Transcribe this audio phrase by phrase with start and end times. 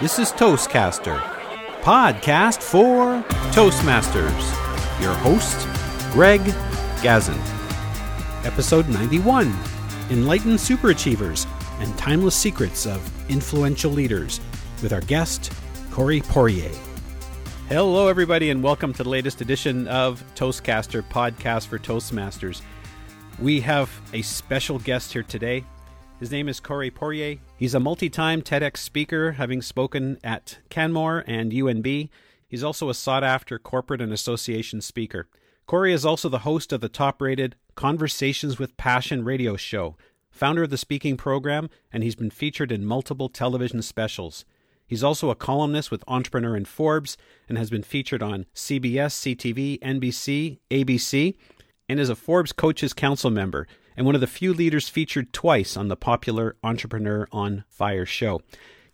[0.00, 1.20] This is Toastcaster,
[1.82, 4.32] podcast for Toastmasters.
[5.02, 5.68] Your host,
[6.12, 6.40] Greg
[7.02, 7.38] Gazin.
[8.46, 9.54] Episode 91
[10.08, 11.46] Enlightened Superachievers
[11.80, 14.40] and Timeless Secrets of Influential Leaders
[14.82, 15.52] with our guest,
[15.90, 16.70] Corey Poirier.
[17.68, 22.62] Hello, everybody, and welcome to the latest edition of Toastcaster, podcast for Toastmasters.
[23.38, 25.62] We have a special guest here today.
[26.20, 27.36] His name is Corey Poirier.
[27.60, 32.08] He's a multi time TEDx speaker, having spoken at Canmore and UNB.
[32.48, 35.28] He's also a sought after corporate and association speaker.
[35.66, 39.98] Corey is also the host of the top rated Conversations with Passion radio show,
[40.30, 44.46] founder of the speaking program, and he's been featured in multiple television specials.
[44.86, 49.78] He's also a columnist with Entrepreneur and Forbes and has been featured on CBS, CTV,
[49.80, 51.36] NBC, ABC,
[51.90, 53.66] and is a Forbes Coaches Council member
[54.00, 58.40] and one of the few leaders featured twice on the popular Entrepreneur on Fire show.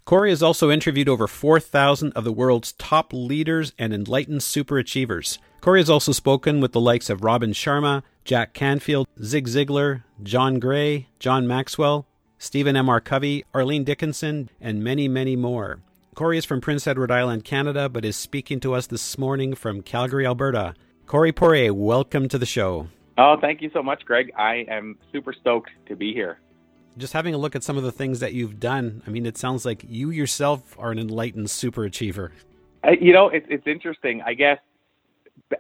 [0.04, 5.38] Corey has also interviewed over 4,000 of the world's top leaders and enlightened superachievers.
[5.60, 10.58] Corey has also spoken with the likes of Robin Sharma, Jack Canfield, Zig Ziglar, John
[10.58, 12.88] Gray, John Maxwell, Stephen M.
[12.88, 13.00] R.
[13.00, 15.78] Covey, Arlene Dickinson, and many, many more.
[16.16, 19.82] Corey is from Prince Edward Island, Canada, but is speaking to us this morning from
[19.82, 20.74] Calgary, Alberta.
[21.06, 22.88] Corey Poirier, welcome to the show.
[23.18, 24.32] Oh, thank you so much, Greg.
[24.36, 26.38] I am super stoked to be here.
[26.98, 29.36] Just having a look at some of the things that you've done, I mean, it
[29.36, 32.32] sounds like you yourself are an enlightened super achiever.
[33.00, 34.22] you know, it's it's interesting.
[34.22, 34.58] I guess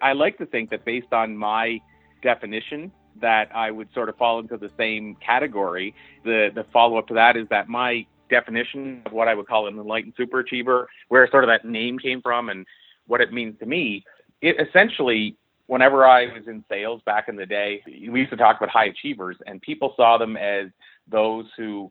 [0.02, 1.80] I like to think that based on my
[2.22, 2.90] definition,
[3.20, 5.94] that I would sort of fall into the same category.
[6.24, 9.66] The the follow up to that is that my definition of what I would call
[9.66, 12.66] an enlightened super achiever, where sort of that name came from and
[13.06, 14.04] what it means to me,
[14.40, 18.56] it essentially whenever I was in sales back in the day, we used to talk
[18.56, 20.66] about high achievers, and people saw them as
[21.10, 21.90] those who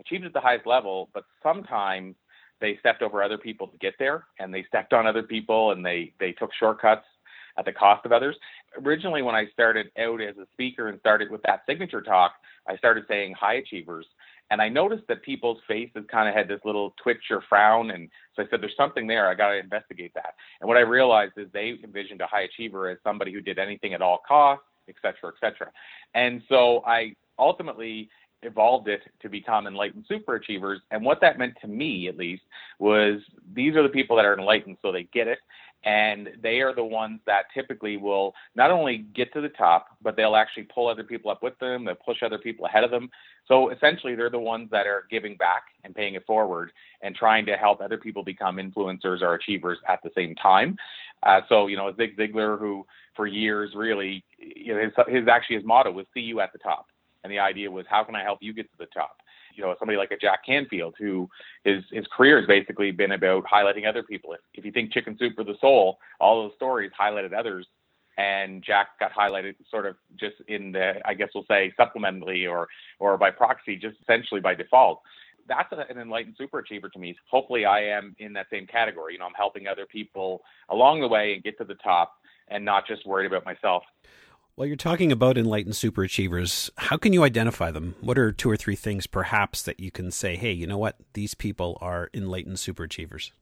[0.00, 2.14] achieved at the highest level, but sometimes
[2.60, 5.84] they stepped over other people to get there, and they stepped on other people, and
[5.84, 7.04] they they took shortcuts
[7.58, 8.36] at the cost of others.
[8.84, 12.32] Originally, when I started out as a speaker and started with that signature talk,
[12.68, 14.06] I started saying high achievers.
[14.50, 17.90] And I noticed that people's faces kind of had this little twitch or frown.
[17.90, 19.28] And so I said, there's something there.
[19.28, 20.34] I got to investigate that.
[20.60, 23.92] And what I realized is they envisioned a high achiever as somebody who did anything
[23.94, 25.70] at all costs, et cetera, et cetera.
[26.14, 28.08] And so I ultimately
[28.42, 30.78] evolved it to become enlightened superachievers.
[30.90, 32.42] And what that meant to me, at least,
[32.78, 33.20] was
[33.54, 35.38] these are the people that are enlightened so they get it
[35.84, 40.16] and they are the ones that typically will not only get to the top, but
[40.16, 41.84] they'll actually pull other people up with them.
[41.84, 43.08] They'll push other people ahead of them.
[43.46, 46.72] So essentially, they're the ones that are giving back and paying it forward
[47.02, 50.76] and trying to help other people become influencers or achievers at the same time.
[51.22, 52.84] Uh, so you know, Zig Ziglar, who
[53.14, 56.58] for years really, you know, his, his actually his motto was "See you at the
[56.58, 56.86] top,"
[57.22, 59.18] and the idea was, how can I help you get to the top?
[59.56, 61.28] You know somebody like a Jack Canfield who
[61.64, 64.32] his his career has basically been about highlighting other people.
[64.32, 67.66] If, if you think Chicken Soup for the Soul, all those stories highlighted others,
[68.18, 72.68] and Jack got highlighted sort of just in the I guess we'll say supplementally or
[72.98, 75.02] or by proxy, just essentially by default.
[75.48, 77.16] That's an enlightened superachiever to me.
[77.30, 79.12] Hopefully, I am in that same category.
[79.12, 82.14] You know, I'm helping other people along the way and get to the top,
[82.48, 83.84] and not just worried about myself.
[84.56, 86.70] Well, you're talking about enlightened superachievers.
[86.78, 87.94] How can you identify them?
[88.00, 90.96] What are two or three things, perhaps, that you can say, hey, you know what?
[91.12, 93.32] These people are enlightened superachievers.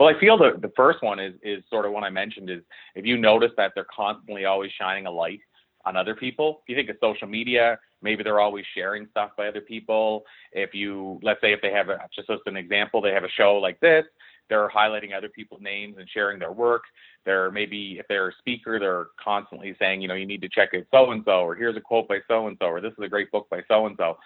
[0.00, 2.62] Well, I feel the, the first one is, is sort of what I mentioned is
[2.96, 5.38] if you notice that they're constantly always shining a light
[5.84, 6.62] on other people.
[6.66, 10.24] If you think of social media, maybe they're always sharing stuff by other people.
[10.50, 13.30] If you, let's say, if they have a, just as an example, they have a
[13.30, 14.04] show like this,
[14.48, 16.84] they're highlighting other people's names and sharing their work.
[17.24, 20.70] They're maybe if they're a speaker, they're constantly saying, you know, you need to check
[20.74, 23.04] out so and so, or here's a quote by so and so, or this is
[23.04, 24.16] a great book by so and so.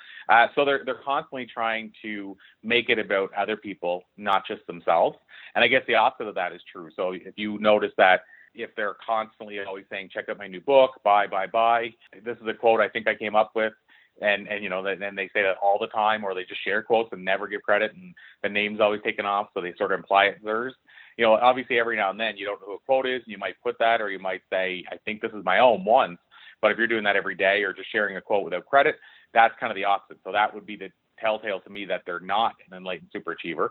[0.55, 5.19] So they're they're constantly trying to make it about other people, not just themselves.
[5.55, 6.91] And I guess the opposite of that is true.
[6.95, 8.21] So if you notice that
[8.55, 11.89] if they're constantly always saying, check out my new book, buy, buy, buy.
[12.23, 13.73] This is a quote I think I came up with
[14.21, 16.83] and and you know then they say that all the time or they just share
[16.83, 19.99] quotes and never give credit and the name's always taken off so they sort of
[19.99, 20.75] imply it's theirs
[21.17, 23.33] you know obviously every now and then you don't know who a quote is and
[23.33, 26.19] you might put that or you might say i think this is my own once
[26.61, 28.97] but if you're doing that every day or just sharing a quote without credit
[29.33, 30.19] that's kind of the opposite.
[30.25, 33.71] So that would be the telltale to me that they're not an enlightened superachiever.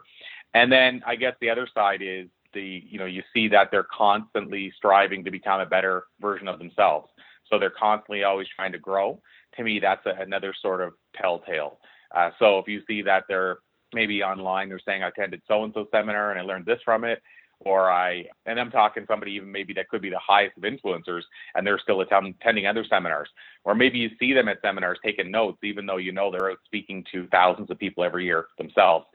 [0.54, 3.88] And then i guess the other side is the you know you see that they're
[3.96, 7.10] constantly striving to become a better version of themselves.
[7.50, 9.22] So they're constantly always trying to grow
[9.56, 11.80] to me, that's a, another sort of telltale.
[12.16, 13.58] Uh, so if you see that they're
[13.94, 17.04] maybe online, they're saying I attended so and so seminar and I learned this from
[17.04, 17.22] it,
[17.60, 21.22] or I, and I'm talking somebody even maybe that could be the highest of influencers
[21.56, 23.30] and they're still attending other seminars,
[23.64, 26.58] or maybe you see them at seminars taking notes, even though you know they're out
[26.66, 29.06] speaking to thousands of people every year themselves.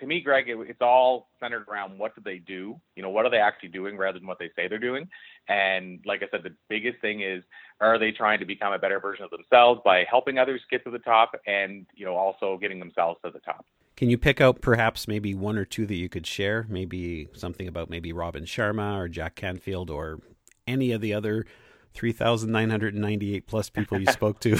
[0.00, 2.80] To me, Greg, it, it's all centered around what do they do?
[2.96, 5.08] You know, what are they actually doing rather than what they say they're doing?
[5.48, 7.42] And like I said, the biggest thing is,
[7.80, 10.90] are they trying to become a better version of themselves by helping others get to
[10.90, 13.64] the top and, you know, also getting themselves to the top?
[13.96, 16.66] Can you pick out perhaps maybe one or two that you could share?
[16.68, 20.20] Maybe something about maybe Robin Sharma or Jack Canfield or
[20.66, 21.46] any of the other
[21.94, 24.58] 3,998 plus people you spoke to?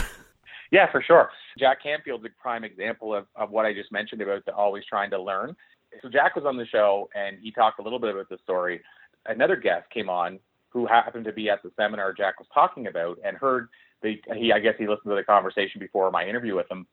[0.70, 1.30] Yeah, for sure.
[1.58, 5.10] Jack Canfield's a prime example of, of what I just mentioned about the always trying
[5.10, 5.56] to learn.
[6.02, 8.80] So Jack was on the show and he talked a little bit about the story.
[9.26, 10.38] Another guest came on
[10.68, 13.68] who happened to be at the seminar Jack was talking about and heard
[14.02, 16.86] the he I guess he listened to the conversation before my interview with him,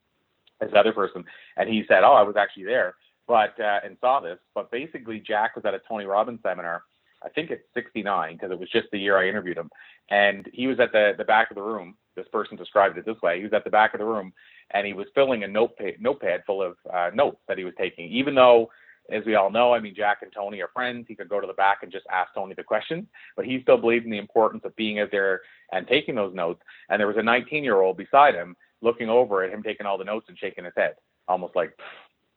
[0.59, 1.23] this other person,
[1.56, 2.95] and he said, "Oh, I was actually there."
[3.27, 6.83] But uh, and saw this, but basically Jack was at a Tony Robbins seminar
[7.24, 9.69] I think it's 69 because it was just the year I interviewed him.
[10.10, 11.96] And he was at the, the back of the room.
[12.16, 13.38] This person described it this way.
[13.38, 14.34] He was at the back of the room
[14.72, 18.10] and he was filling a notepad, notepad full of uh, notes that he was taking,
[18.10, 18.69] even though
[19.10, 21.06] as we all know, I mean, Jack and Tony are friends.
[21.08, 23.78] He could go to the back and just ask Tony the question, but he still
[23.78, 25.42] believed in the importance of being out there
[25.72, 26.62] and taking those notes.
[26.90, 29.98] And there was a 19 year old beside him looking over at him taking all
[29.98, 30.96] the notes and shaking his head,
[31.28, 31.78] almost like,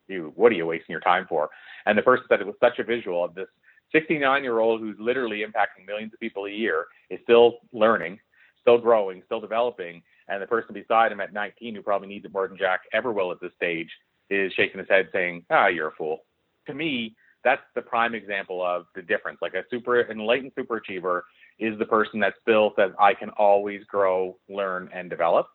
[0.08, 1.50] you, what are you wasting your time for?
[1.86, 3.48] And the person said it was such a visual of this
[3.92, 8.18] 69 year old who's literally impacting millions of people a year is still learning,
[8.60, 12.32] still growing, still developing, and the person beside him at 19 who probably needs it
[12.32, 13.90] more than Jack ever will at this stage
[14.30, 16.24] is shaking his head saying, "Ah, you're a fool."
[16.66, 19.38] To me, that's the prime example of the difference.
[19.42, 21.22] Like a super enlightened superachiever
[21.58, 25.48] is the person that still says, "I can always grow, learn, and develop."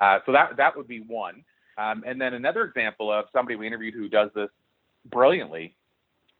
[0.00, 1.44] Uh, so that that would be one.
[1.76, 4.50] Um, and then another example of somebody we interviewed who does this
[5.06, 5.76] brilliantly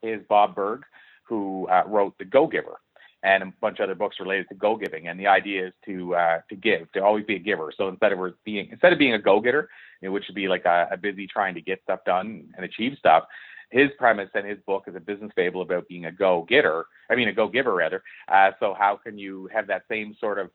[0.02, 0.84] is Bob Burg
[1.25, 2.79] who uh, wrote The Go Giver
[3.25, 5.09] and a bunch of other books related to go giving.
[5.09, 7.73] And the idea is to uh, to give, to always be a giver.
[7.76, 9.69] So instead of being instead of being a go getter,
[10.00, 12.65] you know, which would be like a, a busy trying to get stuff done and
[12.65, 13.25] achieve stuff,
[13.71, 16.85] his premise and his book is a business fable about being a go getter.
[17.11, 18.03] I mean, a go giver rather.
[18.29, 20.50] Uh, so how can you have that same sort of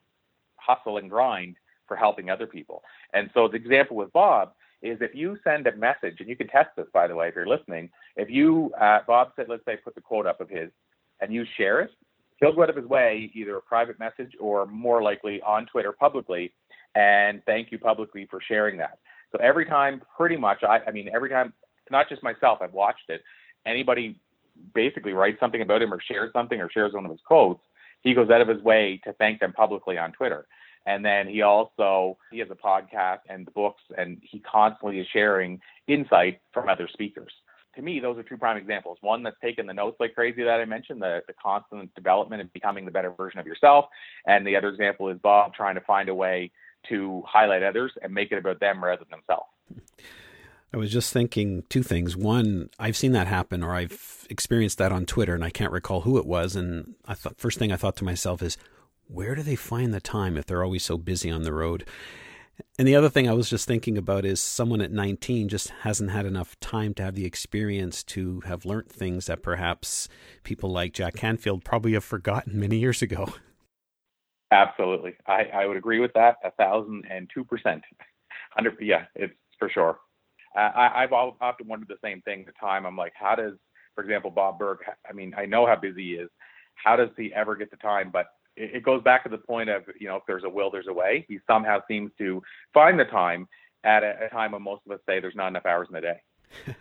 [0.55, 1.55] hustle and grind
[1.87, 2.83] for helping other people?
[3.13, 6.47] And so the example with Bob is if you send a message, and you can
[6.47, 7.89] test this by the way if you're listening.
[8.15, 10.69] If you, uh, Bob said, let's say, put the quote up of his,
[11.21, 11.91] and you share it,
[12.39, 15.91] he'll go out of his way, either a private message or more likely on Twitter
[15.91, 16.53] publicly,
[16.95, 18.99] and thank you publicly for sharing that.
[19.31, 21.53] So every time, pretty much, I, I mean, every time,
[21.91, 23.21] not just myself, I've watched it.
[23.65, 24.19] Anybody
[24.73, 27.61] basically writes something about him or shares something or shares one of his quotes,
[28.01, 30.47] he goes out of his way to thank them publicly on Twitter.
[30.89, 35.61] And then he also he has a podcast and books, and he constantly is sharing
[35.87, 37.31] insight from other speakers.
[37.75, 38.97] To me, those are two prime examples.
[39.01, 42.51] One that's taken the notes like crazy that I mentioned, the, the constant development and
[42.53, 43.85] becoming the better version of yourself.
[44.25, 46.51] And the other example is Bob trying to find a way
[46.89, 49.47] to highlight others and make it about them rather than themselves.
[50.73, 52.17] I was just thinking two things.
[52.17, 56.01] One, I've seen that happen, or I've experienced that on Twitter, and I can't recall
[56.01, 56.55] who it was.
[56.55, 58.57] And I thought first thing I thought to myself is,
[59.09, 61.83] where do they find the time if they're always so busy on the road?
[62.77, 66.11] And the other thing I was just thinking about is someone at 19 just hasn't
[66.11, 70.09] had enough time to have the experience to have learned things that perhaps
[70.43, 73.33] people like Jack Canfield probably have forgotten many years ago.
[74.51, 75.15] Absolutely.
[75.25, 77.83] I, I would agree with that a thousand and two percent.
[78.51, 79.99] Hundred, yeah, it's for sure.
[80.55, 82.43] I, I've often wondered the same thing.
[82.45, 83.53] The time I'm like, how does,
[83.93, 84.79] for example, Bob Burg?
[85.07, 86.29] I mean, I know how busy he is.
[86.73, 88.09] How does he ever get the time?
[88.11, 88.25] But
[88.59, 90.93] it goes back to the point of you know if there's a will there's a
[90.93, 91.25] way.
[91.27, 92.41] He somehow seems to
[92.73, 93.47] find the time
[93.83, 96.01] at a, a time when most of us say there's not enough hours in the
[96.01, 96.21] day.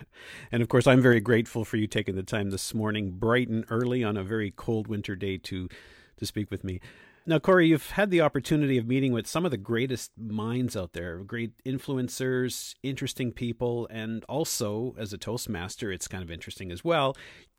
[0.50, 3.64] And of course i'm very grateful for you taking the time this morning bright and
[3.68, 5.68] early on a very cold winter day to
[6.16, 6.80] to speak with me.
[7.26, 10.94] Now corey you've had the opportunity of meeting with some of the greatest minds out
[10.94, 16.82] there great influencers interesting people and also as a toastmaster it's kind of interesting as
[16.82, 17.14] well.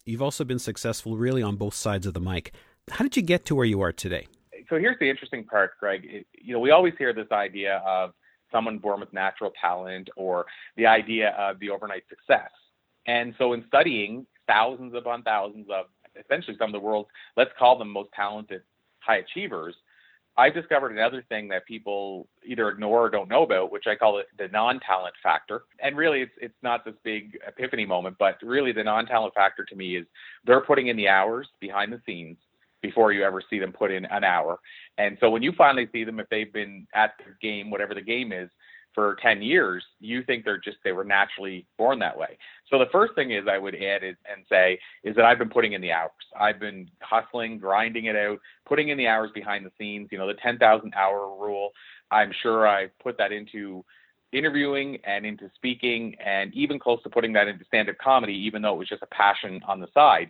[0.05, 2.53] You've also been successful really on both sides of the mic
[2.91, 4.27] how did you get to where you are today?
[4.69, 6.25] So here's the interesting part, Greg.
[6.33, 8.13] You know, we always hear this idea of
[8.51, 12.49] someone born with natural talent or the idea of the overnight success.
[13.07, 15.85] And so in studying thousands upon thousands of
[16.19, 18.61] essentially some of the world's, let's call them most talented
[18.99, 19.75] high achievers,
[20.37, 24.19] I've discovered another thing that people either ignore or don't know about, which I call
[24.19, 25.63] it the non-talent factor.
[25.79, 29.75] And really, it's it's not this big epiphany moment, but really the non-talent factor to
[29.75, 30.05] me is
[30.45, 32.37] they're putting in the hours behind the scenes
[32.81, 34.59] before you ever see them put in an hour.
[34.97, 38.01] And so when you finally see them, if they've been at the game, whatever the
[38.01, 38.49] game is,
[38.95, 42.37] for 10 years, you think they're just, they were naturally born that way.
[42.69, 45.49] So the first thing is I would add is, and say is that I've been
[45.49, 46.11] putting in the hours.
[46.37, 50.27] I've been hustling, grinding it out, putting in the hours behind the scenes, you know,
[50.27, 51.69] the 10,000 hour rule.
[52.11, 53.85] I'm sure I put that into
[54.31, 58.61] interviewing and into speaking and even close to putting that into stand up comedy, even
[58.61, 60.29] though it was just a passion on the side.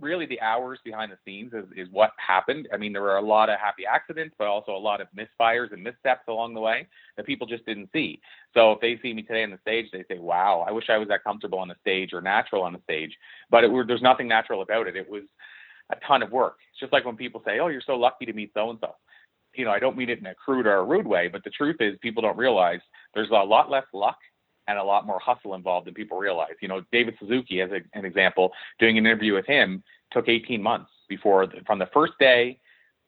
[0.00, 2.68] Really, the hours behind the scenes is, is what happened.
[2.72, 5.72] I mean, there were a lot of happy accidents, but also a lot of misfires
[5.72, 6.86] and missteps along the way
[7.16, 8.20] that people just didn't see.
[8.54, 10.98] So if they see me today on the stage, they say, "Wow, I wish I
[10.98, 13.16] was that comfortable on the stage or natural on the stage."
[13.50, 14.96] But it, there's nothing natural about it.
[14.96, 15.24] It was
[15.90, 16.56] a ton of work.
[16.70, 18.94] It's just like when people say, "Oh, you're so lucky to meet so and so."
[19.54, 21.50] You know, I don't mean it in a crude or a rude way, but the
[21.50, 22.80] truth is, people don't realize
[23.14, 24.18] there's a lot less luck
[24.68, 26.54] and a lot more hustle involved than people realize.
[26.60, 30.62] You know, David Suzuki, as a, an example, doing an interview with him took 18
[30.62, 32.58] months before, the, from the first day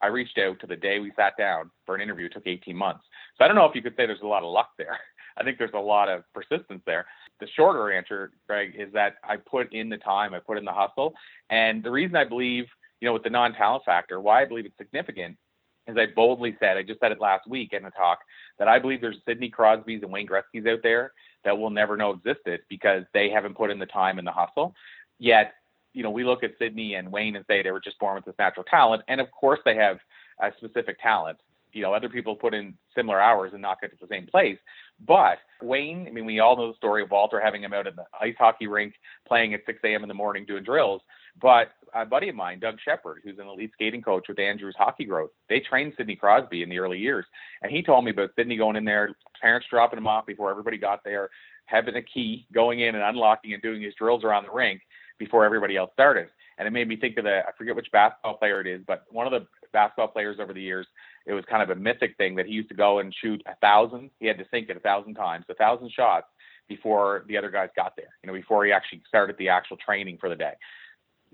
[0.02, 2.76] I reached out to the day we sat down for an interview, it took 18
[2.76, 3.04] months.
[3.38, 4.98] So I don't know if you could say there's a lot of luck there.
[5.38, 7.06] I think there's a lot of persistence there.
[7.40, 10.72] The shorter answer, Greg, is that I put in the time, I put in the
[10.72, 11.14] hustle.
[11.50, 12.64] And the reason I believe,
[13.00, 15.36] you know, with the non talent factor, why I believe it's significant
[15.88, 18.18] as I boldly said, I just said it last week in a talk,
[18.58, 21.12] that I believe there's Sidney Crosby's and Wayne Gretzky's out there
[21.46, 24.74] that we'll never know existed because they haven't put in the time and the hustle.
[25.18, 25.54] Yet,
[25.94, 28.26] you know, we look at Sidney and Wayne and say they were just born with
[28.26, 29.98] this natural talent, and of course they have
[30.42, 31.38] a specific talent.
[31.72, 34.58] You know, other people put in similar hours and not get to the same place.
[35.06, 37.96] But Wayne, I mean, we all know the story of Walter having him out in
[37.96, 38.94] the ice hockey rink
[39.26, 40.02] playing at 6 a.m.
[40.02, 41.02] in the morning doing drills.
[41.40, 45.04] But a buddy of mine, Doug Shepard, who's an elite skating coach with Andrews Hockey
[45.04, 47.24] Growth, they trained Sidney Crosby in the early years.
[47.62, 50.78] And he told me about Sidney going in there, parents dropping him off before everybody
[50.78, 51.30] got there,
[51.66, 54.80] having a key, going in and unlocking and doing his drills around the rink
[55.18, 56.28] before everybody else started.
[56.58, 59.04] And it made me think of the, I forget which basketball player it is, but
[59.10, 60.86] one of the basketball players over the years,
[61.26, 63.54] it was kind of a mythic thing that he used to go and shoot a
[63.56, 64.10] thousand.
[64.20, 66.26] He had to sink it a thousand times, a thousand shots
[66.68, 70.16] before the other guys got there, you know, before he actually started the actual training
[70.18, 70.54] for the day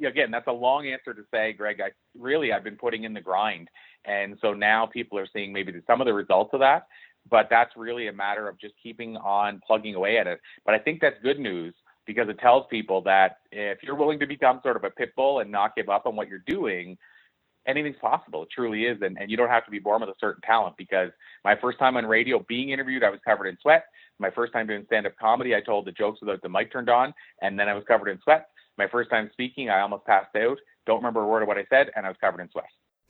[0.06, 1.80] again, that's a long answer to say, Greg.
[1.80, 3.68] I really I've been putting in the grind,
[4.04, 6.87] and so now people are seeing maybe some of the results of that.
[7.30, 10.40] But that's really a matter of just keeping on plugging away at it.
[10.66, 11.75] But I think that's good news
[12.06, 15.38] because it tells people that if you're willing to become sort of a pit bull
[15.40, 16.99] and not give up on what you're doing,
[17.66, 18.42] anything's possible.
[18.42, 18.99] It truly is.
[19.02, 21.11] And, and you don't have to be born with a certain talent because
[21.44, 23.85] my first time on radio being interviewed, I was covered in sweat.
[24.18, 26.90] My first time doing stand up comedy, I told the jokes without the mic turned
[26.90, 28.47] on, and then I was covered in sweat.
[28.82, 30.58] My first time speaking, I almost passed out.
[30.86, 32.64] Don't remember a word of what I said, and I was covered in sweat.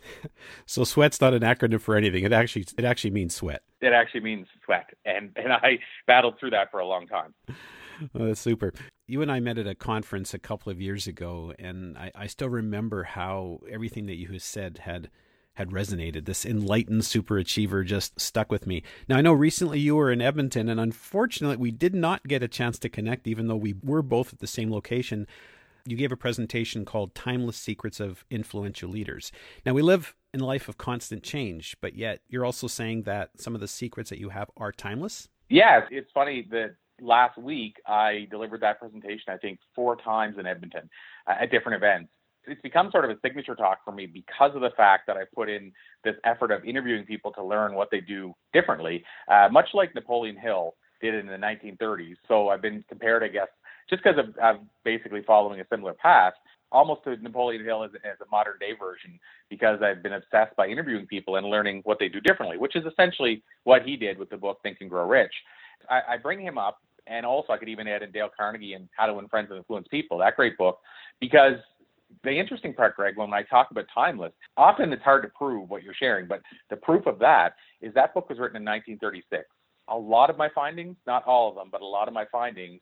[0.67, 2.25] so sweat's not an acronym for anything.
[2.25, 3.62] It actually it actually means sweat.
[3.81, 7.35] It actually means sweat, and and I battled through that for a long time.
[8.19, 8.73] Oh, that's super.
[9.07, 12.26] You and I met at a conference a couple of years ago, and I, I
[12.26, 15.09] still remember how everything that you said had
[15.55, 16.25] had resonated.
[16.25, 18.83] This enlightened super achiever just stuck with me.
[19.09, 22.49] Now, I know recently you were in Edmonton, and unfortunately, we did not get a
[22.49, 25.26] chance to connect, even though we were both at the same location.
[25.85, 29.33] You gave a presentation called Timeless Secrets of Influential Leaders.
[29.67, 33.31] Now, we live in a life of constant change, but yet you're also saying that
[33.37, 35.29] some of the secrets that you have are timeless?
[35.49, 40.47] Yes, it's funny that last week I delivered that presentation, I think, four times in
[40.47, 40.89] Edmonton
[41.27, 42.11] uh, at different events
[42.47, 45.23] it's become sort of a signature talk for me because of the fact that I
[45.35, 45.73] put in
[46.05, 50.37] this effort of interviewing people to learn what they do differently, uh, much like Napoleon
[50.37, 52.17] Hill did in the 1930s.
[52.29, 53.49] So I've been compared, I guess,
[53.93, 56.33] just because I'm basically following a similar path,
[56.73, 59.21] almost to Napoleon Hill as, as a modern day version,
[59.51, 62.85] because I've been obsessed by interviewing people and learning what they do differently, which is
[62.91, 65.35] essentially what he did with the book Think and Grow Rich.
[65.91, 68.89] I, I bring him up and also I could even add in Dale Carnegie and
[68.97, 70.79] How to Win Friends and Influence People, that great book,
[71.21, 71.57] because
[72.25, 75.83] the interesting part, Greg, when I talk about timeless, often it's hard to prove what
[75.83, 79.45] you're sharing, but the proof of that is that book was written in 1936.
[79.89, 82.81] A lot of my findings, not all of them, but a lot of my findings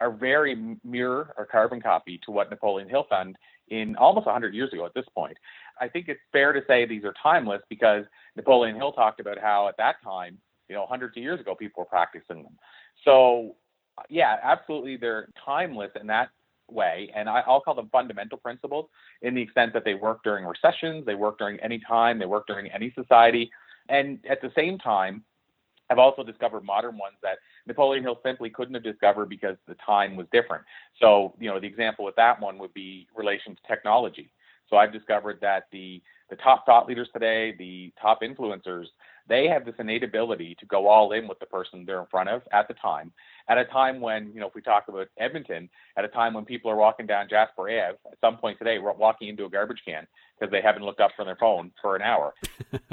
[0.00, 3.36] are very mirror or carbon copy to what Napoleon Hill found
[3.68, 5.36] in almost 100 years ago at this point.
[5.80, 8.04] I think it's fair to say these are timeless because
[8.36, 10.38] Napoleon Hill talked about how at that time,
[10.68, 12.56] you know, hundreds of years ago, people were practicing them.
[13.04, 13.56] So,
[14.08, 16.30] yeah, absolutely, they're timeless in that
[16.68, 18.86] way, and I, will call them fundamental principles
[19.22, 22.46] in the extent that they work during recessions, they work during any time, they work
[22.46, 23.50] during any society,
[23.88, 25.24] and at the same time,
[25.90, 30.16] I've also discovered modern ones that Napoleon Hill simply couldn't have discovered because the time
[30.16, 30.64] was different.
[31.00, 34.30] So, you know, the example with that one would be relation to technology.
[34.68, 38.84] So I've discovered that the the top thought leaders today, the top influencers,
[39.28, 42.28] they have this innate ability to go all in with the person they're in front
[42.28, 43.12] of at the time.
[43.50, 46.44] At a time when, you know, if we talk about Edmonton, at a time when
[46.44, 49.82] people are walking down Jasper Ave, at some point today, we're walking into a garbage
[49.84, 50.06] can
[50.38, 52.32] because they haven't looked up from their phone for an hour.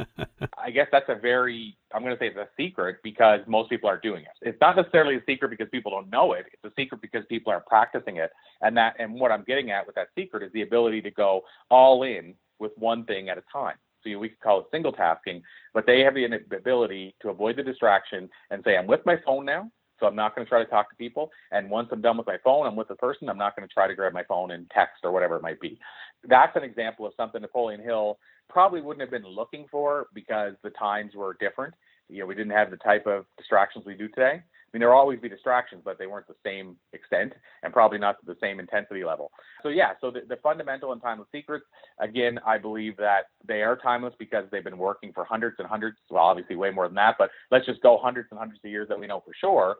[0.58, 3.88] I guess that's a very, I'm going to say it's a secret because most people
[3.88, 4.32] are doing it.
[4.42, 6.48] It's not necessarily a secret because people don't know it.
[6.52, 8.32] It's a secret because people are practicing it.
[8.62, 11.44] And that, and what I'm getting at with that secret is the ability to go
[11.70, 13.76] all in with one thing at a time.
[14.04, 17.64] So we could call it single tasking, but they have the ability to avoid the
[17.64, 20.70] distraction and say, I'm with my phone now, so I'm not going to try to
[20.70, 21.32] talk to people.
[21.52, 23.30] And once I'm done with my phone, I'm with the person.
[23.30, 25.60] I'm not going to try to grab my phone and text or whatever it might
[25.60, 25.80] be.
[26.28, 30.70] That's an example of something Napoleon Hill probably wouldn't have been looking for because the
[30.72, 31.74] times were different.
[32.10, 34.42] You know, we didn't have the type of distractions we do today.
[34.68, 37.34] I mean, there will always be distractions, but they weren't the same extent
[37.64, 39.32] and probably not to the same intensity level.
[39.64, 41.66] So, yeah, so the, the fundamental and timeless secrets,
[42.00, 45.98] again, I believe that they are timeless because they've been working for hundreds and hundreds,
[46.10, 48.90] well, obviously way more than that, but let's just go hundreds and hundreds of years
[48.90, 49.78] that we know for sure.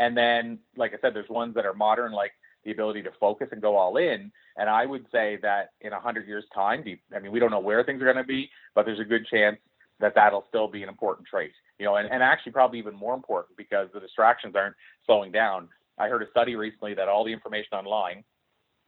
[0.00, 2.32] And then, like I said, there's ones that are modern, like
[2.64, 4.32] the ability to focus and go all in.
[4.56, 7.60] And I would say that in a 100 years' time, I mean, we don't know
[7.60, 9.58] where things are going to be, but there's a good chance
[10.00, 11.52] that that'll still be an important trait.
[11.78, 14.76] You know, and, and actually probably even more important because the distractions aren't
[15.06, 15.68] slowing down.
[15.98, 18.24] I heard a study recently that all the information online,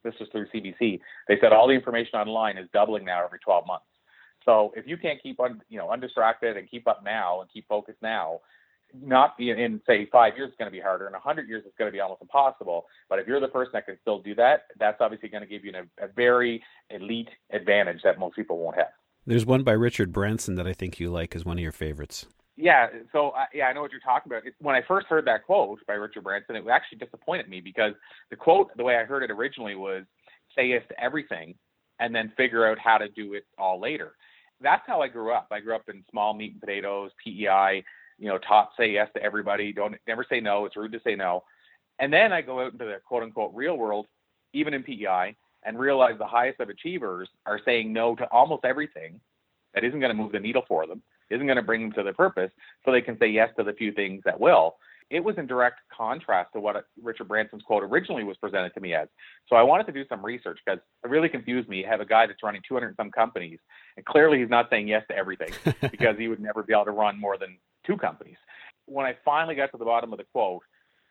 [0.05, 3.67] this was through CBC, they said all the information online is doubling now every 12
[3.67, 3.87] months.
[4.45, 7.67] So if you can't keep un, you know undistracted and keep up now and keep
[7.69, 8.41] focused now,
[8.95, 11.09] not in, in say five years it's going to be harder.
[11.09, 12.87] In a hundred years it's going to be almost impossible.
[13.09, 15.65] But if you're the person that can still do that, that's obviously going to give
[15.65, 18.93] you an, a very elite advantage that most people won't have.
[19.27, 22.27] There's one by Richard Branson that I think you like as one of your favorites.
[22.57, 24.47] Yeah, so uh, yeah, I know what you're talking about.
[24.47, 27.93] It, when I first heard that quote by Richard Branson, it actually disappointed me because
[28.31, 30.05] the quote, the way I heard it originally, was
[30.55, 31.55] "say yes to everything,
[32.01, 34.15] and then figure out how to do it all later."
[34.63, 35.49] That's how I grew up.
[35.51, 37.85] I grew up in small meat and potatoes, PEI.
[38.19, 39.73] You know, taught say yes to everybody.
[39.75, 40.65] Don't never say no.
[40.65, 41.45] It's rude to say no.
[41.99, 44.07] And then I go out into the quote unquote real world,
[44.55, 49.21] even in PEI, and realize the highest of achievers are saying no to almost everything
[49.75, 52.03] that isn't going to move the needle for them, isn't going to bring them to
[52.03, 52.51] their purpose,
[52.85, 54.77] so they can say yes to the few things that will.
[55.09, 58.93] It was in direct contrast to what Richard Branson's quote originally was presented to me
[58.95, 59.07] as.
[59.49, 61.79] So I wanted to do some research because it really confused me.
[61.79, 63.61] You have a guy that's running 200 some companies,
[63.97, 65.53] and clearly he's not saying yes to everything
[65.91, 67.57] because he would never be able to run more than
[67.87, 68.37] two companies.
[68.87, 70.63] When I finally got to the bottom of the quote,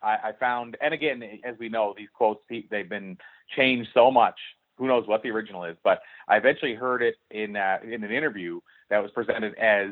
[0.02, 3.18] I, I found, and again, as we know, these quotes they've been
[3.56, 4.36] changed so much.
[4.78, 5.78] Who knows what the original is?
[5.84, 8.60] But I eventually heard it in uh, in an interview
[8.90, 9.92] that was presented as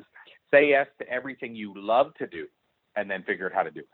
[0.53, 2.47] "Say yes to everything you love to do,
[2.95, 3.89] and then figure out how to do it."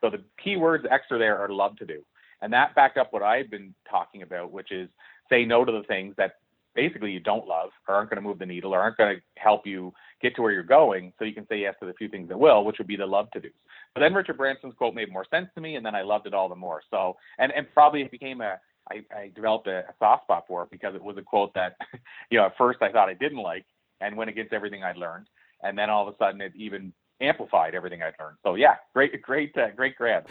[0.00, 2.04] So the key words extra there are "love to do,"
[2.42, 4.88] and that backed up what I've been talking about, which is
[5.30, 6.36] say no to the things that
[6.74, 9.22] basically you don't love or aren't going to move the needle or aren't going to
[9.40, 11.12] help you get to where you're going.
[11.18, 13.06] So you can say yes to the few things that will which would be the
[13.06, 13.50] love to do.
[13.94, 16.34] But then richard branson's quote made more sense to me and then i loved it
[16.34, 16.82] all the more.
[16.90, 18.58] So and and probably it became a
[18.90, 21.76] I, I developed a, a soft spot for it because it was a quote that
[22.30, 23.64] you know at first i thought i didn't like
[24.00, 25.28] and went against everything i'd learned
[25.62, 28.36] and then all of a sudden it even amplified everything I'd learned.
[28.44, 30.26] So yeah, great, great, uh, great grab.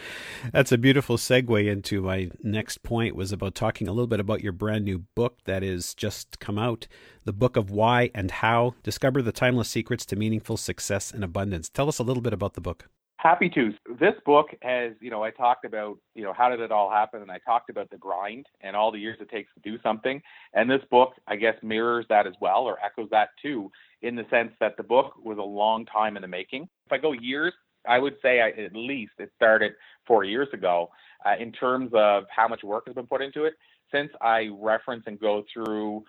[0.52, 4.42] That's a beautiful segue into my next point was about talking a little bit about
[4.42, 6.86] your brand new book that is just come out,
[7.24, 11.68] the book of why and how discover the timeless secrets to meaningful success and abundance.
[11.68, 12.88] Tell us a little bit about the book.
[13.22, 13.72] Happy to.
[14.00, 17.22] This book has, you know, I talked about, you know, how did it all happen,
[17.22, 20.20] and I talked about the grind and all the years it takes to do something.
[20.54, 23.70] And this book, I guess, mirrors that as well, or echoes that too,
[24.02, 26.62] in the sense that the book was a long time in the making.
[26.86, 27.52] If I go years,
[27.86, 30.90] I would say I, at least it started four years ago.
[31.24, 33.54] Uh, in terms of how much work has been put into it,
[33.92, 36.02] since I reference and go through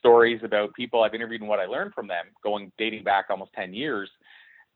[0.00, 3.52] stories about people I've interviewed and what I learned from them, going dating back almost
[3.52, 4.10] 10 years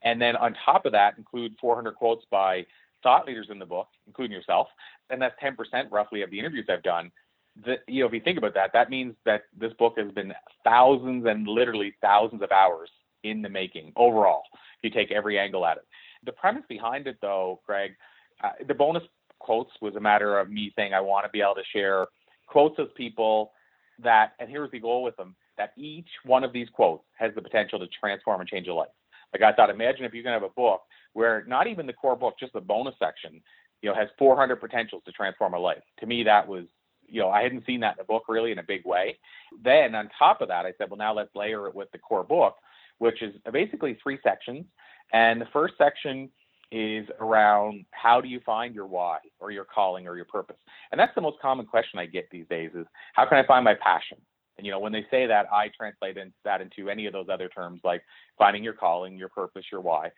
[0.02, 2.64] and then on top of that, include 400 quotes by
[3.02, 4.68] thought leaders in the book, including yourself.
[5.10, 5.56] And that's 10%
[5.90, 7.10] roughly of the interviews I've done.
[7.64, 10.32] The, you know, if you think about that, that means that this book has been
[10.64, 12.88] thousands and literally thousands of hours
[13.24, 14.42] in the making overall.
[14.82, 15.84] If you take every angle at it.
[16.24, 17.92] The premise behind it, though, Greg,
[18.42, 19.02] uh, the bonus
[19.38, 22.06] quotes was a matter of me saying I want to be able to share
[22.46, 23.52] quotes of people
[24.02, 27.42] that, and here's the goal with them, that each one of these quotes has the
[27.42, 28.88] potential to transform and change a life.
[29.32, 32.16] Like I thought, imagine if you can have a book where not even the core
[32.16, 33.40] book, just the bonus section,
[33.82, 35.82] you know, has 400 potentials to transform a life.
[36.00, 36.64] To me, that was,
[37.06, 39.18] you know, I hadn't seen that in a book really in a big way.
[39.62, 42.24] Then on top of that, I said, well, now let's layer it with the core
[42.24, 42.56] book,
[42.98, 44.66] which is basically three sections.
[45.12, 46.30] And the first section
[46.70, 50.56] is around how do you find your why or your calling or your purpose?
[50.92, 53.64] And that's the most common question I get these days is how can I find
[53.64, 54.18] my passion?
[54.60, 57.48] And you know, when they say that, I translate that into any of those other
[57.48, 58.02] terms like
[58.36, 60.10] finding your calling, your purpose, your why.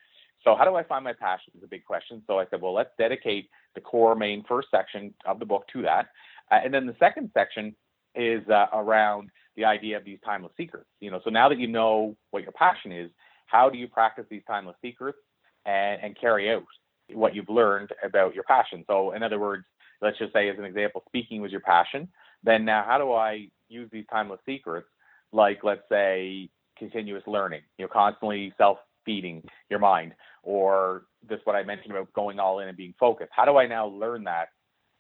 [0.43, 2.25] So how do I find my passion is a big question.
[2.27, 5.83] So I said, well, let's dedicate the core main first section of the book to
[5.83, 6.09] that.
[6.51, 7.73] Uh, and then the second section
[8.17, 10.89] is uh, around the idea of these timeless secrets.
[10.99, 13.13] You know, so now that you know what your passion is,
[13.47, 15.19] how do you practice these timeless secrets
[15.67, 16.65] and, and carry out
[17.13, 18.83] what you've learned about your passion?
[18.89, 19.63] So in other words,
[20.01, 22.09] let's just say as an example, speaking was your passion.
[22.43, 24.89] Then now how do I use these timeless secrets,
[25.33, 31.57] like let's say continuous learning, you know, constantly self feeding your mind, or this what
[31.57, 33.31] I mentioned about going all in and being focused.
[33.35, 34.49] How do I now learn that?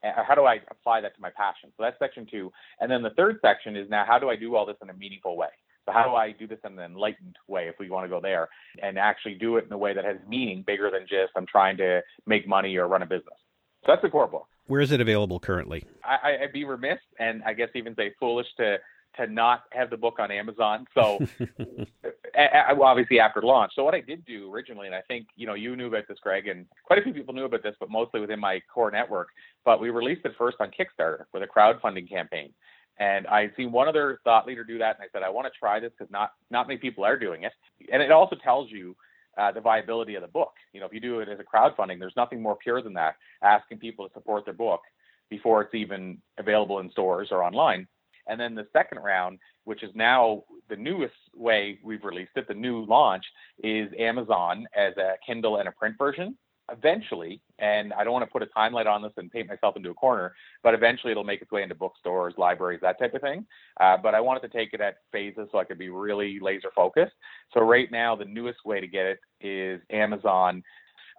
[0.02, 1.70] How do I apply that to my passion?
[1.76, 2.50] So that's section two.
[2.80, 4.94] And then the third section is now how do I do all this in a
[4.94, 5.48] meaningful way?
[5.86, 8.20] So how do I do this in an enlightened way, if we want to go
[8.20, 8.48] there,
[8.82, 11.76] and actually do it in a way that has meaning bigger than just I'm trying
[11.78, 13.38] to make money or run a business?
[13.84, 14.46] So that's the core book.
[14.66, 15.84] Where is it available currently?
[16.04, 18.78] I, I'd be remiss and I guess even say foolish to
[19.16, 20.86] to not have the book on Amazon.
[20.94, 21.18] So
[22.82, 23.72] obviously after launch.
[23.74, 26.18] So what I did do originally, and I think you know you knew about this,
[26.22, 29.28] Greg, and quite a few people knew about this, but mostly within my core network.
[29.64, 32.52] But we released it first on Kickstarter with a crowdfunding campaign.
[32.98, 35.52] And I had seen one other thought leader do that, and I said I want
[35.52, 37.52] to try this because not not many people are doing it.
[37.92, 38.96] And it also tells you
[39.38, 40.52] uh, the viability of the book.
[40.72, 43.16] You know, if you do it as a crowdfunding, there's nothing more pure than that.
[43.42, 44.80] Asking people to support their book
[45.30, 47.86] before it's even available in stores or online.
[48.28, 52.54] And then the second round, which is now the newest way we've released it, the
[52.54, 53.24] new launch
[53.62, 56.36] is Amazon as a Kindle and a print version.
[56.72, 59.90] Eventually, and I don't want to put a timeline on this and paint myself into
[59.90, 63.44] a corner, but eventually it'll make its way into bookstores, libraries, that type of thing.
[63.78, 66.70] Uh, but I wanted to take it at phases so I could be really laser
[66.74, 67.12] focused.
[67.52, 70.62] So right now, the newest way to get it is Amazon.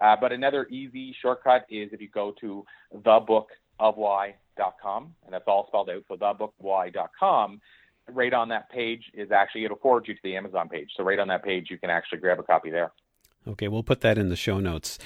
[0.01, 5.89] Uh, but another easy shortcut is if you go to thebookofwhy.com, and that's all spelled
[5.89, 6.03] out.
[6.07, 7.61] So thebookofwhy.com.
[8.09, 10.89] Right on that page is actually it'll forward you to the Amazon page.
[10.97, 12.91] So right on that page, you can actually grab a copy there.
[13.47, 14.97] Okay, we'll put that in the show notes.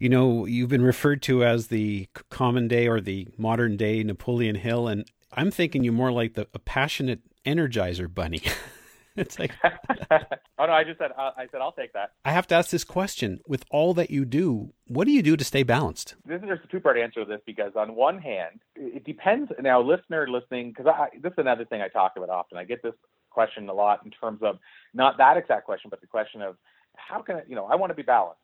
[0.00, 4.54] You know, you've been referred to as the common day or the modern day Napoleon
[4.56, 8.40] Hill, and I'm thinking you're more like the a passionate energizer bunny.
[9.16, 9.52] it's like,
[10.10, 12.12] oh no, I just said uh, I said I'll take that.
[12.24, 15.36] I have to ask this question: with all that you do, what do you do
[15.36, 16.14] to stay balanced?
[16.24, 19.52] This is just a two-part answer to this because on one hand, it depends.
[19.60, 20.90] Now, listener listening, because
[21.22, 22.56] this is another thing I talk about often.
[22.56, 22.94] I get this
[23.28, 24.56] question a lot in terms of
[24.94, 26.56] not that exact question, but the question of
[26.96, 28.40] how can I, you know, I want to be balanced.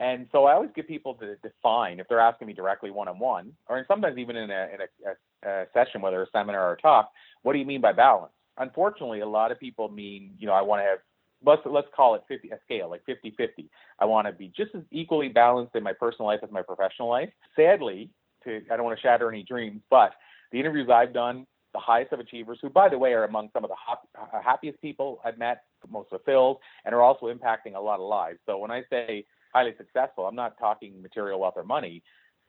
[0.00, 3.18] And so I always get people to define if they're asking me directly one on
[3.18, 6.76] one, or sometimes even in a, in a, a, session, whether a seminar or a
[6.76, 7.10] talk,
[7.42, 8.32] what do you mean by balance?
[8.58, 10.98] Unfortunately, a lot of people mean, you know, I want to have
[11.44, 14.74] let's let's call it 50 a scale like 50 50 i want to be just
[14.74, 17.28] as equally balanced in my personal life as my professional life.
[17.54, 18.08] Sadly
[18.44, 20.12] to i don't want to shatter any dreams but
[20.52, 23.62] the interviews i've done the highest of achievers who by the way are among some
[23.62, 23.76] of the
[24.18, 28.38] uh, happiest people i've met most fulfilled and are also impacting a lot of lives.
[28.46, 32.02] So when i say highly successful, I'm not talking material wealth or money.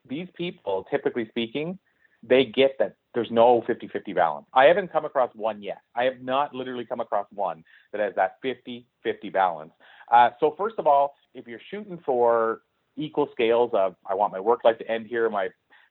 [0.08, 1.78] These people, typically speaking,
[2.22, 4.46] they get that there's no 50 50 balance.
[4.52, 5.78] I haven't come across one yet.
[5.94, 9.72] I have not literally come across one that has that 50 50 balance.
[10.12, 12.60] Uh, so, first of all, if you're shooting for
[12.96, 15.48] equal scales of I want my work life to end here, my,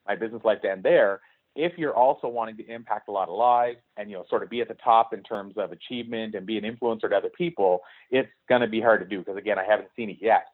[0.07, 1.21] my business life to end there,
[1.55, 4.49] if you're also wanting to impact a lot of lives and you know sort of
[4.49, 7.79] be at the top in terms of achievement and be an influencer to other people,
[8.11, 10.45] it's going to be hard to do because again, I haven't seen it yet.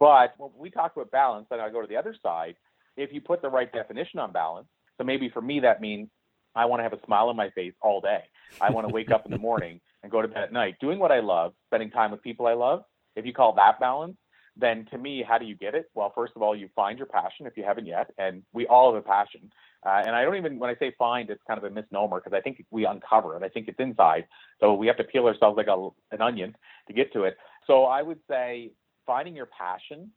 [0.00, 2.56] But when we talk about balance, then I go to the other side.
[2.96, 4.66] If you put the right definition on balance,
[4.98, 6.08] so maybe for me that means
[6.56, 8.24] I want to have a smile on my face all day.
[8.60, 10.98] I want to wake up in the morning and go to bed at night doing
[10.98, 12.82] what I love, spending time with people I love.
[13.14, 14.16] If you call that balance,
[14.56, 15.90] then to me, how do you get it?
[15.94, 18.92] Well, first of all, you find your passion if you haven't yet, and we all
[18.92, 19.50] have a passion.
[19.86, 22.36] Uh, and I don't even, when I say find, it's kind of a misnomer because
[22.36, 23.42] I think we uncover it.
[23.42, 24.26] I think it's inside.
[24.60, 26.54] So we have to peel ourselves like a, an onion
[26.88, 27.36] to get to it.
[27.66, 28.72] So I would say
[29.10, 30.08] finding your passion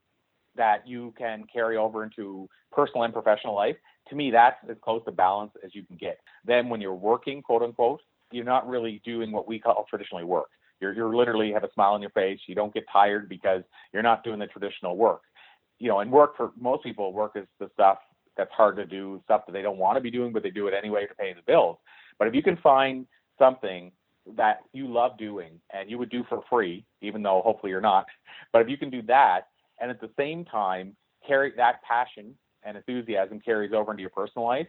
[0.55, 3.75] that you can carry over into personal and professional life,
[4.07, 6.19] to me, that's as close to balance as you can get.
[6.45, 8.01] Then when you're working, quote unquote,
[8.31, 10.45] you're not really doing what we call traditionally work.
[10.79, 12.39] You're, you're literally have a smile on your face.
[12.45, 15.21] You don't get tired because you're not doing the traditional work.
[15.79, 17.97] You know, and work for most people, work is the stuff
[18.37, 20.67] that's hard to do, stuff that they don't want to be doing, but they do
[20.67, 21.77] it anyway to pay the bills.
[22.19, 23.07] But if you can find
[23.39, 23.91] something
[24.35, 28.05] that you love doing and you would do for free, even though hopefully you're not.
[28.51, 29.47] But if you can do that
[29.79, 30.95] and at the same time
[31.27, 34.67] carry that passion and enthusiasm carries over into your personal life,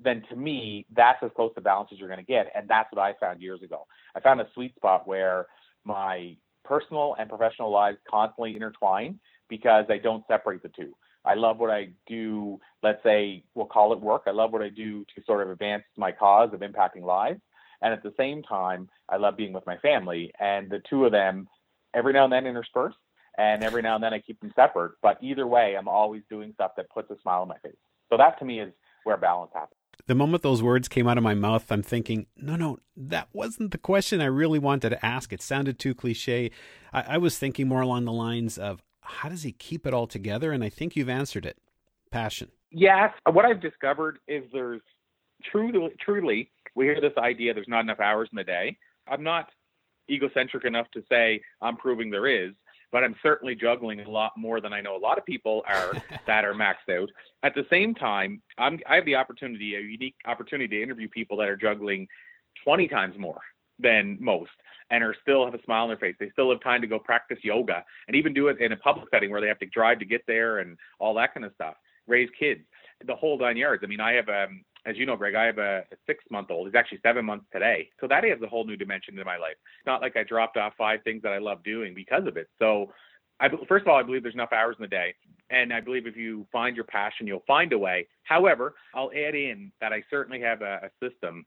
[0.00, 2.50] then to me, that's as close to balance as you're going to get.
[2.54, 3.86] And that's what I found years ago.
[4.14, 5.46] I found a sweet spot where
[5.84, 10.94] my personal and professional lives constantly intertwine because I don't separate the two.
[11.24, 12.58] I love what I do.
[12.82, 14.22] Let's say we'll call it work.
[14.26, 17.40] I love what I do to sort of advance my cause of impacting lives.
[17.84, 20.32] And at the same time, I love being with my family.
[20.40, 21.46] And the two of them,
[21.94, 22.94] every now and then intersperse,
[23.36, 24.92] and every now and then I keep them separate.
[25.02, 27.76] But either way, I'm always doing stuff that puts a smile on my face.
[28.08, 28.72] So that to me is
[29.04, 29.78] where balance happens.
[30.06, 33.70] The moment those words came out of my mouth, I'm thinking, no, no, that wasn't
[33.70, 35.30] the question I really wanted to ask.
[35.30, 36.52] It sounded too cliche.
[36.90, 40.06] I, I was thinking more along the lines of how does he keep it all
[40.06, 40.52] together?
[40.52, 41.58] And I think you've answered it
[42.10, 42.50] passion.
[42.70, 43.10] Yes.
[43.30, 44.80] What I've discovered is there's
[45.50, 48.76] truly, truly we hear this idea there's not enough hours in the day.
[49.08, 49.48] I'm not
[50.10, 52.52] egocentric enough to say I'm proving there is,
[52.92, 55.92] but I'm certainly juggling a lot more than I know a lot of people are
[56.26, 57.08] that are maxed out.
[57.42, 61.36] At the same time, I'm, I have the opportunity, a unique opportunity to interview people
[61.38, 62.06] that are juggling
[62.64, 63.40] 20 times more
[63.78, 64.52] than most
[64.90, 66.14] and are still have a smile on their face.
[66.20, 69.08] They still have time to go practice yoga and even do it in a public
[69.10, 71.74] setting where they have to drive to get there and all that kind of stuff.
[72.06, 72.60] Raise kids,
[73.06, 73.82] the whole nine yards.
[73.82, 76.50] I mean, I have um, as you know, Greg, I have a, a six month
[76.50, 76.66] old.
[76.66, 77.88] He's actually seven months today.
[78.00, 79.52] So that adds a whole new dimension to my life.
[79.52, 82.48] It's not like I dropped off five things that I love doing because of it.
[82.58, 82.92] So
[83.40, 85.14] I, first of all, I believe there's enough hours in the day.
[85.50, 88.06] And I believe if you find your passion, you'll find a way.
[88.22, 91.44] However, I'll add in that I certainly have a, a system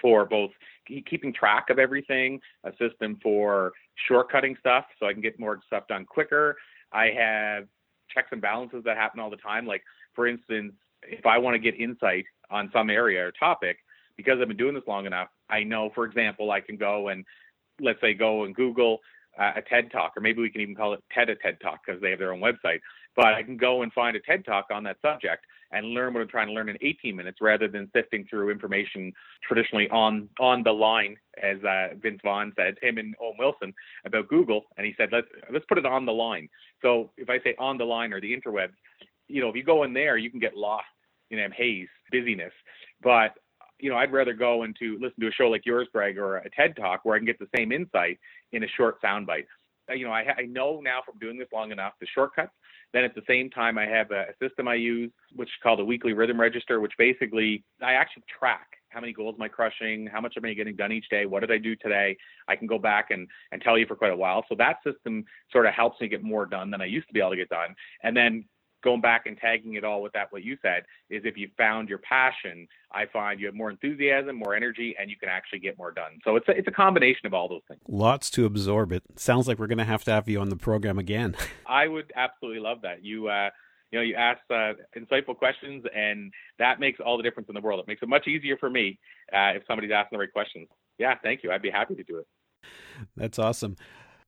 [0.00, 0.50] for both
[0.86, 3.72] keeping track of everything, a system for
[4.08, 6.56] shortcutting stuff so I can get more stuff done quicker.
[6.92, 7.64] I have
[8.12, 9.66] checks and balances that happen all the time.
[9.66, 9.82] Like,
[10.14, 13.78] for instance, if I want to get insight on some area or topic,
[14.16, 17.24] because I've been doing this long enough, I know, for example, I can go and
[17.80, 18.98] let's say go and Google
[19.38, 21.80] uh, a TED Talk, or maybe we can even call it TED a TED Talk
[21.86, 22.80] because they have their own website.
[23.14, 26.22] But I can go and find a TED Talk on that subject and learn what
[26.22, 29.12] I'm trying to learn in 18 minutes rather than sifting through information
[29.46, 34.28] traditionally on on the line, as uh, Vince Vaughn said, him and Owen Wilson about
[34.28, 36.48] Google, and he said let's let's put it on the line.
[36.82, 38.72] So if I say on the line or the interwebs,
[39.28, 40.86] you know, if you go in there, you can get lost
[41.30, 42.52] in a haze, busyness.
[43.02, 43.32] But
[43.80, 46.50] you know, I'd rather go into listen to a show like yours, Greg, or a
[46.50, 48.18] TED Talk where I can get the same insight
[48.52, 49.46] in a short soundbite.
[49.88, 52.52] Uh, you know, I, I know now from doing this long enough the shortcuts.
[52.92, 55.80] Then at the same time, I have a, a system I use, which is called
[55.80, 60.06] a weekly rhythm register, which basically I actually track how many goals am I crushing,
[60.06, 62.16] how much am I getting done each day, what did I do today.
[62.48, 64.44] I can go back and, and tell you for quite a while.
[64.48, 67.20] So that system sort of helps me get more done than I used to be
[67.20, 67.74] able to get done.
[68.02, 68.44] And then
[68.82, 71.88] going back and tagging it all with that what you said is if you found
[71.88, 75.76] your passion i find you have more enthusiasm more energy and you can actually get
[75.78, 76.18] more done.
[76.24, 77.80] So it's a, it's a combination of all those things.
[77.88, 78.92] Lots to absorb.
[78.92, 81.36] It sounds like we're going to have to have you on the program again.
[81.66, 83.04] I would absolutely love that.
[83.04, 83.50] You uh
[83.90, 87.60] you know you ask uh, insightful questions and that makes all the difference in the
[87.60, 87.80] world.
[87.80, 88.98] It makes it much easier for me
[89.32, 90.68] uh, if somebody's asking the right questions.
[90.98, 91.50] Yeah thank you.
[91.50, 92.26] I'd be happy to do it.
[93.16, 93.76] That's awesome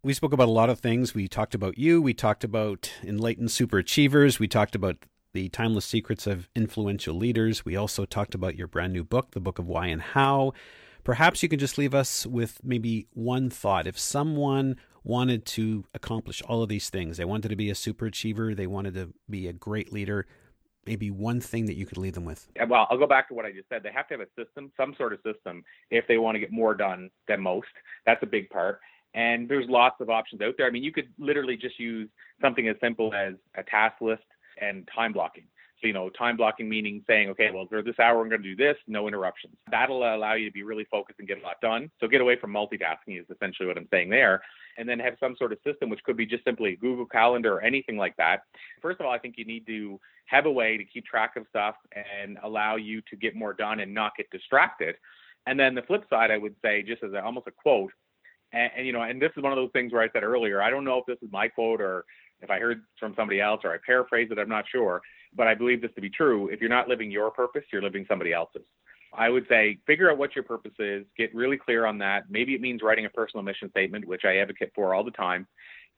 [0.02, 1.14] we spoke about a lot of things.
[1.14, 2.00] We talked about you.
[2.00, 4.38] We talked about enlightened superachievers.
[4.38, 4.96] We talked about
[5.32, 7.64] the timeless secrets of influential leaders.
[7.64, 10.52] We also talked about your brand new book, The Book of Why and How.
[11.04, 13.86] Perhaps you can just leave us with maybe one thought.
[13.86, 18.56] If someone wanted to accomplish all of these things, they wanted to be a superachiever,
[18.56, 20.26] they wanted to be a great leader,
[20.86, 22.48] maybe one thing that you could leave them with?
[22.68, 23.82] Well, I'll go back to what I just said.
[23.82, 26.52] They have to have a system, some sort of system, if they want to get
[26.52, 27.68] more done than most.
[28.04, 28.80] That's a big part.
[29.14, 30.66] And there's lots of options out there.
[30.66, 32.08] I mean, you could literally just use
[32.40, 34.22] something as simple as a task list
[34.60, 35.44] and time blocking.
[35.80, 38.54] So, you know, time blocking meaning saying, okay, well, for this hour, I'm going to
[38.54, 39.54] do this, no interruptions.
[39.70, 41.90] That'll allow you to be really focused and get a lot done.
[42.00, 44.42] So, get away from multitasking is essentially what I'm saying there.
[44.76, 47.62] And then have some sort of system, which could be just simply Google Calendar or
[47.62, 48.42] anything like that.
[48.82, 51.46] First of all, I think you need to have a way to keep track of
[51.48, 54.96] stuff and allow you to get more done and not get distracted.
[55.46, 57.92] And then the flip side, I would say, just as a, almost a quote,
[58.52, 60.62] and, and, you know, and this is one of those things where I said earlier,
[60.62, 62.04] I don't know if this is my quote or
[62.40, 65.02] if I heard from somebody else or I paraphrased it, I'm not sure,
[65.34, 66.48] but I believe this to be true.
[66.48, 68.62] If you're not living your purpose, you're living somebody else's.
[69.12, 72.24] I would say figure out what your purpose is, get really clear on that.
[72.30, 75.46] Maybe it means writing a personal mission statement, which I advocate for all the time.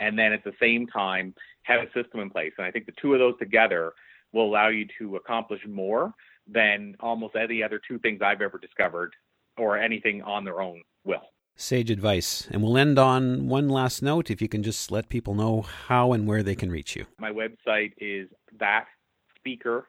[0.00, 1.34] And then at the same time,
[1.64, 2.52] have a system in place.
[2.58, 3.92] And I think the two of those together
[4.32, 6.12] will allow you to accomplish more
[6.48, 9.14] than almost any other two things I've ever discovered
[9.58, 11.28] or anything on their own will.
[11.56, 12.48] Sage advice.
[12.50, 16.12] And we'll end on one last note if you can just let people know how
[16.12, 17.06] and where they can reach you.
[17.18, 18.86] My website is that
[19.36, 19.88] speaker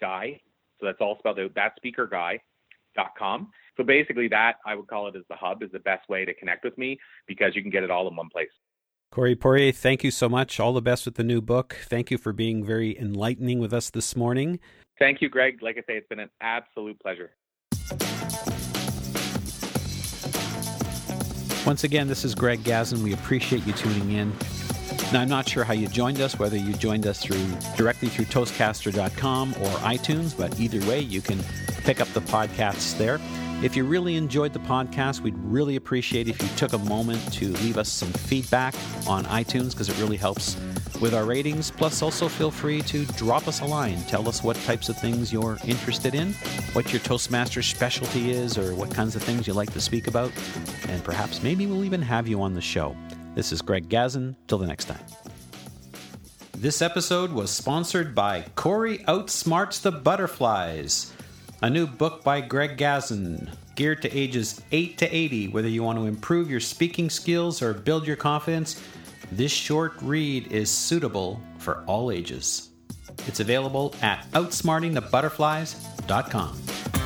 [0.00, 0.40] guy.
[0.80, 3.50] So that's all spelled out thatspeakerguy.com.
[3.76, 6.34] So basically, that I would call it as the hub is the best way to
[6.34, 8.50] connect with me because you can get it all in one place.
[9.10, 10.58] Corey Poirier, thank you so much.
[10.58, 11.76] All the best with the new book.
[11.84, 14.58] Thank you for being very enlightening with us this morning.
[14.98, 15.62] Thank you, Greg.
[15.62, 17.32] Like I say, it's been an absolute pleasure.
[21.64, 23.04] Once again, this is Greg Gazin.
[23.04, 24.32] We appreciate you tuning in.
[25.12, 27.44] Now, I'm not sure how you joined us, whether you joined us through
[27.76, 31.38] directly through Toastcaster.com or iTunes, but either way, you can
[31.84, 33.20] pick up the podcasts there.
[33.62, 37.52] If you really enjoyed the podcast, we'd really appreciate if you took a moment to
[37.58, 38.74] leave us some feedback
[39.06, 40.56] on iTunes because it really helps
[41.00, 41.70] with our ratings.
[41.70, 44.00] Plus, also feel free to drop us a line.
[44.04, 46.32] Tell us what types of things you're interested in,
[46.74, 50.32] what your Toastmasters specialty is, or what kinds of things you like to speak about.
[50.88, 52.96] And perhaps maybe we'll even have you on the show.
[53.34, 54.36] This is Greg Gazin.
[54.46, 55.04] Till the next time.
[56.52, 61.12] This episode was sponsored by Corey Outsmarts the Butterflies.
[61.62, 65.48] a new book by Greg Gazin, geared to ages 8 to 80.
[65.48, 68.82] Whether you want to improve your speaking skills or build your confidence,
[69.36, 72.70] this short read is suitable for all ages.
[73.26, 77.01] It's available at outsmartingthebutterflies.com.